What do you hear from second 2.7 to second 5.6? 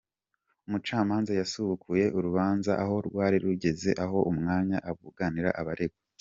aho rwari rugeze aha umwanya abunganira